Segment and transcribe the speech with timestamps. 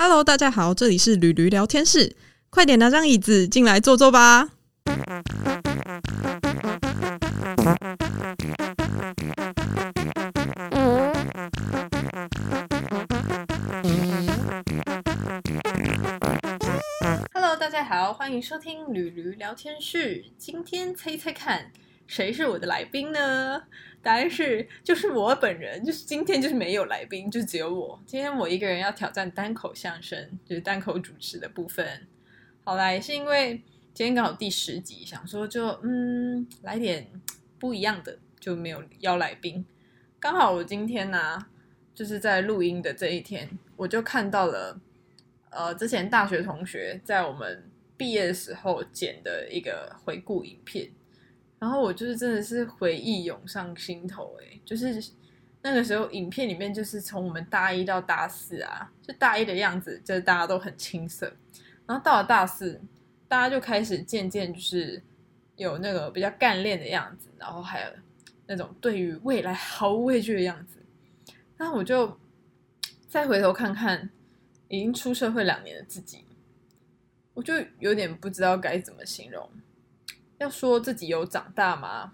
[0.00, 2.14] Hello，大家好，这里是驴驴聊天室，
[2.50, 4.50] 快点拿张椅子进来坐坐吧。
[17.34, 20.24] Hello，大家好，欢迎收听驴驴聊天室。
[20.38, 21.72] 今天猜猜看，
[22.08, 23.62] 谁是我的来宾呢？
[24.02, 25.84] 答案是，就是我本人。
[25.84, 28.00] 就是今天就是没有来宾，就只有我。
[28.06, 32.06] 今天我一个人要挑战单口相声，就是单口主持的部分。
[32.64, 37.08] 好啦，也是因为今天刚好第十集，想说就嗯来点
[37.58, 39.66] 不一样的，就没有邀来宾。
[40.18, 41.46] 刚好我今天呢，
[41.94, 44.80] 就是在录音的这一天，我就看到了
[45.50, 47.68] 呃之前大学同学在我们
[47.98, 50.90] 毕业的时候剪的一个回顾影片。
[51.58, 55.02] 然后我就是真的是回忆涌上心头，哎，就是
[55.60, 61.32] 那个时候影片里面就是从我们大一到大四啊，就大一的样子，就是大家都很青涩，
[61.86, 62.80] 然后到了大四，
[63.26, 65.02] 大家就开始渐渐就是
[65.56, 67.90] 有那个比较干练的样子，然后还有
[68.46, 70.78] 那种对于未来毫无畏惧的样子。
[71.56, 72.16] 那我就
[73.08, 74.08] 再回头看看
[74.68, 76.24] 已经出社会两年的自己，
[77.34, 79.50] 我就有点不知道该怎么形容。
[80.38, 82.12] 要说自己有长大吗？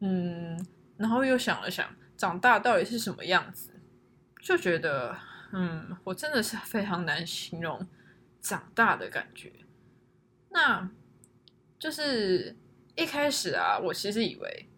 [0.00, 0.62] 嗯，
[0.98, 3.70] 然后又想了想，长大到底是什么样子，
[4.42, 5.16] 就觉得，
[5.52, 7.86] 嗯，我真的是非常难形容
[8.40, 9.50] 长大的感觉。
[10.50, 10.90] 那
[11.78, 12.54] 就是
[12.94, 14.68] 一开始啊，我其实以为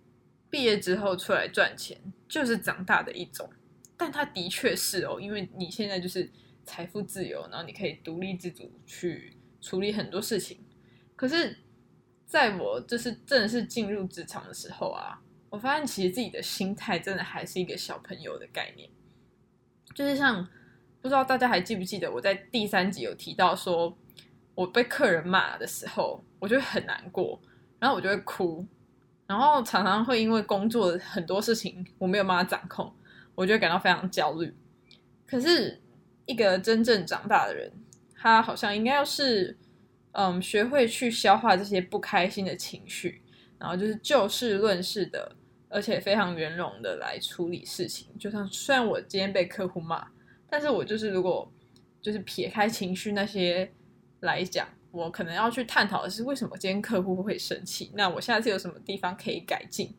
[0.48, 3.50] 毕业之后出来赚钱就是长大的一种，
[3.96, 6.30] 但它的确是哦，因为你现在就是
[6.64, 10.60] 财富自由，然后你可以独立自主去处理很多事情，
[11.16, 11.56] 可是。
[12.28, 18.86] 在我就是正式进入职场的时候啊，我发现其实自己的心态真的还是一个小朋友的概念，
[19.94, 20.46] 就是像
[21.00, 23.96] 不知道大家还记不记得我在第三集有提到说，
[24.54, 27.40] 我被客人骂的时候，我就很难过，
[27.78, 28.62] 然后我就会哭，
[29.26, 32.94] 然后常常会因为工作的很多事情我没有办法掌控，
[33.34, 34.54] 我就会感到非常焦虑。
[35.26, 35.80] 可是
[36.26, 37.72] 一个真正长大的人，
[38.14, 39.56] 他好像应该要是。
[40.20, 43.22] 嗯，学会去消化这些不开心的情绪，
[43.56, 45.36] 然后就是就事论事的，
[45.68, 48.08] 而且非常圆融的来处理事情。
[48.18, 50.04] 就像虽然我今天被客户骂，
[50.50, 51.48] 但是我就是如果
[52.02, 53.70] 就是撇开情绪那些
[54.18, 59.94] 来讲，我可能要去探讨的是为什么今天客户会生气，那我下次有什么地方可以改进？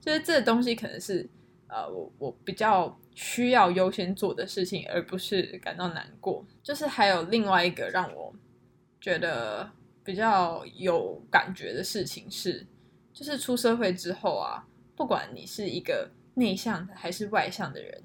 [0.00, 1.28] 就是这东西可能是
[1.66, 6.46] 呃我我比较需要优先做的事情，而不是感到难过。
[6.62, 8.32] 就是还有另外一个让我。
[9.04, 9.70] 觉得
[10.02, 12.66] 比较有感觉的事情是，
[13.12, 14.66] 就是出社会之后啊，
[14.96, 18.02] 不管你是一个内向的还是外向的人，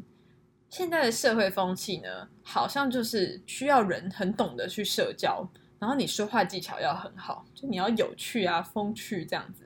[0.69, 5.49] 现在的社会风气呢，好像就是需要人很懂得去社交，
[5.79, 9.63] 然后你说话技巧要很好，就你要有趣啊、风趣这样子，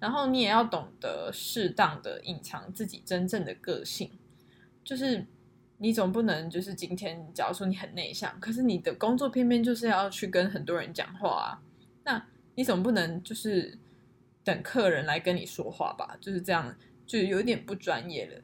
[0.00, 4.10] 然后你也要懂得适当的隐藏自己真正的个性，
[4.82, 5.24] 就是。
[5.82, 11.58] 你总不能就是今天，假如说你很内向，可是你的工作偏偏就是要去跟很多人讲话啊，
[12.04, 13.76] 那你总不能就是
[14.44, 16.16] 等客人来跟你说话吧？
[16.20, 16.72] 就是这样，
[17.04, 18.40] 就有点不专业了。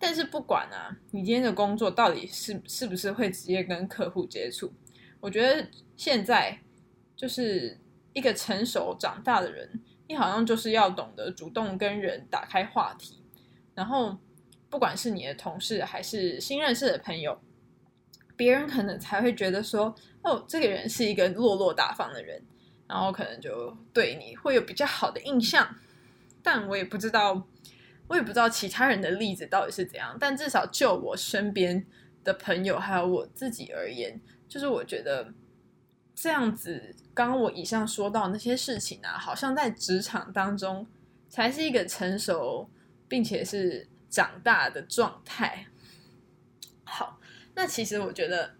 [0.00, 4.72] 但是不管啊，你今天的工作到底是是不是会直接跟客户接触？
[5.20, 5.64] 我觉得
[5.96, 6.58] 现在
[7.14, 7.78] 就是
[8.12, 13.22] 一个成熟长大的人，你好像就是要懂得主动跟人打开话题，
[13.76, 14.18] 然后。
[14.70, 17.36] 不管是你的同事还是新认识的朋友，
[18.36, 19.92] 别人可能才会觉得说，
[20.22, 22.40] 哦，这个人是一个落落大方的人，
[22.86, 25.74] 然后可能就对你会有比较好的印象。
[26.40, 27.46] 但我也不知道，
[28.06, 30.16] 我也不知道其他人的例子到底是怎样。
[30.20, 31.84] 但至少就我身边
[32.22, 35.34] 的朋友还有我自己而言，就是我觉得
[36.14, 40.86] 这样子，刚刚我以上说到那些事情啊，好像在职场当中
[41.28, 42.70] 才是一个成熟，
[43.08, 43.88] 并且是。
[44.10, 45.68] 长大的状态，
[46.84, 47.20] 好，
[47.54, 48.56] 那其实我觉得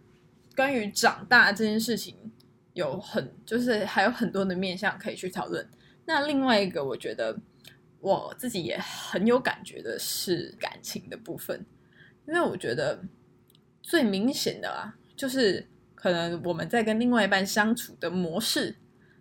[0.55, 2.17] 关于长大这件事情，
[2.73, 5.69] 有很就是还有很多的面向可以去讨论。
[6.07, 7.37] 那另外一个，我觉得
[7.99, 11.67] 我自己也很有感觉的是感情的部分，
[12.29, 13.03] 因为我觉得
[13.83, 18.77] 最明显的啊，就是可能我们在跟另外一半相处的模式，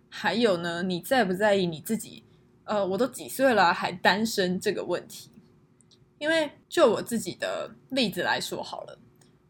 [0.08, 2.22] 还有呢，你在不在意你自己？
[2.64, 5.32] 呃，我都几岁了还单身这个问题。
[6.20, 8.98] 因为就我自己的例子来说好了，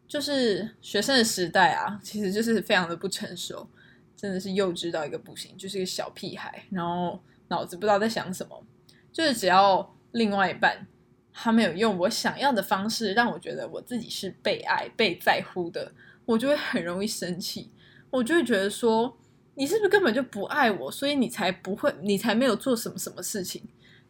[0.07, 3.69] 就是学生的时代啊，其实就是非常的不成熟，
[4.15, 8.65] 真的是幼稚到一个不行，就是一个小屁孩，然后脑子不知道在想什么，
[9.11, 10.87] 就是只要另外一半
[11.33, 15.91] 他没有用我想要的方式让我觉得我自己是被爱、被在乎的，
[16.23, 17.69] 我就会很容易生气，
[18.09, 19.17] 我就会觉得说，
[19.55, 23.61] 你是不是根本就不爱我，所以你才不会，你才没有做什么什么事情。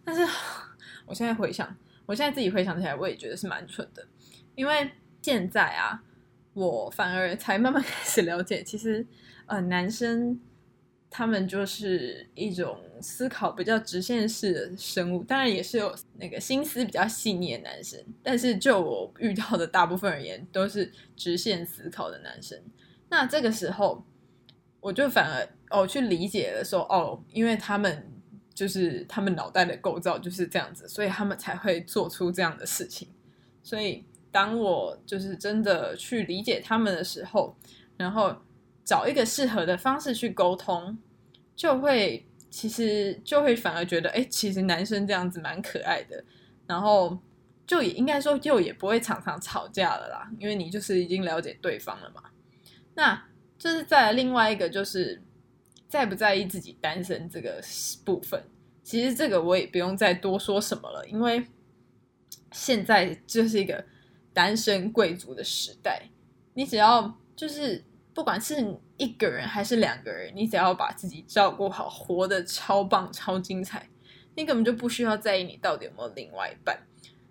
[0.06, 0.22] 但是
[1.08, 1.76] 我现在回想，
[2.06, 4.08] 我现在自己回想起来，我也觉得是蛮蠢的，
[4.56, 6.04] 因为现在啊，
[6.54, 9.06] 我反而才慢慢开始了解，其实
[9.46, 10.40] 呃，男生。
[11.14, 22.58] 他们就是一种思考比较直线式的生物，当然也是有那个心思比较细腻的男生，但是就我遇到的大部分而言，都是直线思考的男生。
[23.10, 24.06] 那这个时候，
[24.80, 28.10] 我就反而哦去理解了，说哦，因为他们
[28.54, 33.08] 就是他们脑袋的构造就是这样子，所以他们才会做出这样的事情。
[33.64, 37.56] 所以当我就是真的去理解他们的时候，
[37.98, 38.36] 然后。
[38.84, 40.98] 找一个适合的方式去沟通，
[41.56, 46.22] 就会其实就会反而觉得，哎，其实男生这样子蛮可爱的，
[46.66, 47.18] 然后
[47.66, 52.24] 就也应该说，就也不会常常吵架了啦，因为你就是已经了解对方了嘛。
[52.96, 53.24] 那
[53.58, 55.22] 就是在另外一个就是
[55.92, 57.62] 在不在意自己单身这个
[58.04, 58.42] 部分，
[58.82, 61.46] 其实这个我也不用再多说什么了，因为
[62.52, 63.86] 现在就是一个
[64.34, 66.02] 单身贵族的时代，
[66.56, 67.84] 你只要就是。
[68.14, 73.88] 不管是一个人还是两个人，你只要把自己照顾好，活得超棒、超精彩，
[74.36, 76.78] 你根本就不需要在意你到底有没有另外一半。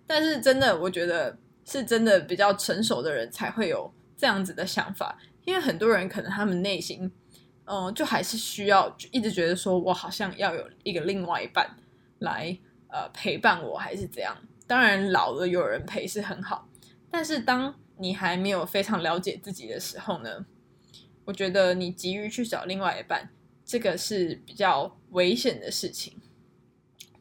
[0.07, 5.15] 但是真的，我觉得是真的比较成熟的人才会有这样子的想法，
[5.45, 7.11] 因为很多人可能他们内心，
[7.73, 11.65] 嗯，就还是需要一直觉得说我好像要有一个另外一半
[12.19, 12.57] 来
[12.89, 14.35] 呃陪伴我，还是怎样。
[14.67, 16.67] 当然，老了有人陪是很好，
[17.09, 20.45] 但是当你还没有非常了解自己的时候呢？
[21.23, 23.29] 我觉得你急于去找另外一半，
[23.63, 26.19] 这个是比较危险的事情。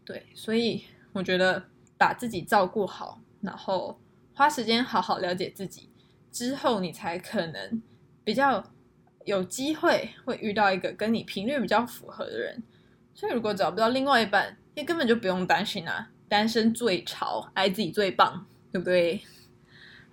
[0.04, 0.82] 对，所以
[1.12, 1.62] 我觉得
[1.96, 4.00] 把自己照顾好，然后
[4.34, 5.90] 花时间好好了解自己
[6.32, 7.80] 之后，你才可能
[8.24, 8.64] 比较
[9.30, 12.62] 有机会会遇到一个跟你频率比较符合的人。
[13.14, 19.20] 所以如果找不到另外一半，你根本就不用担心啊，单身最潮，爱自己最棒，对不对？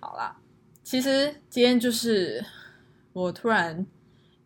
[0.00, 0.36] 好啦，
[0.82, 2.44] 其实今天就是。
[3.14, 3.84] 我突然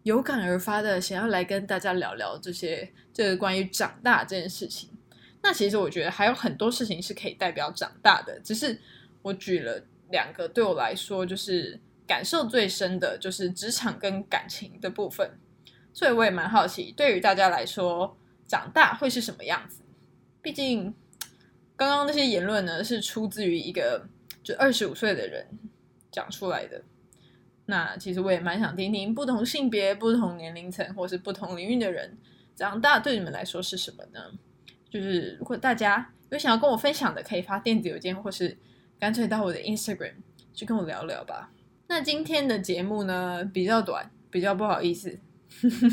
[0.03, 4.89] 有感而发的想要来跟大家聊聊这些，这个关于长大这件事情。
[5.43, 8.79] 那其实我觉得还有很多事情是可以代表长大的，只是
[9.21, 15.38] 我举了两个对我来说就是感受最深的，就是职场跟感情的部分。
[15.93, 18.16] 所以我也蛮好奇，对于大家来说，
[18.46, 19.82] 长大会是什么样子？
[20.40, 20.94] 毕竟
[21.76, 24.08] 刚刚那些言论呢，是出自于一个
[24.43, 25.46] 就二十五岁的人
[26.10, 26.82] 讲出来的。
[27.66, 32.19] 那其实我也蛮想听听不同性别、不同年龄层或是不同领域的人
[32.56, 34.20] 长大对你们来说是什么呢？
[34.90, 38.58] 就是如果大家有想要跟我分享的，可以发电子邮件或是
[38.99, 40.14] 干脆到我的 Instagram
[40.52, 41.52] 去跟我聊聊吧。
[41.93, 45.19] 那今天的节目呢比较短，比较不好意思，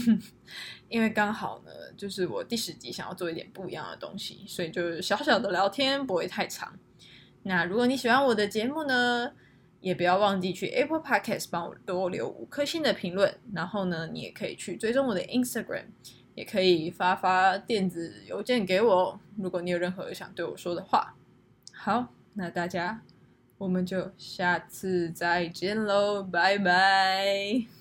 [0.87, 6.73] 因为刚好呢就是我第十集想要做一点不一样的东西，所以就是小小的聊天不会太长。
[7.43, 9.33] 那如果你喜欢我的节目呢？
[9.81, 15.85] 也不要忘记去 Apple Podcast 帮我多留五颗星的评论，然后呢，你也可以去追踪我的 Instagram，
[16.35, 21.15] 也可以发发电子邮件给我，如果你有任何想对我说的话。
[21.73, 23.01] 好，那大家
[23.59, 27.78] 我们就下次再见喽，拜拜。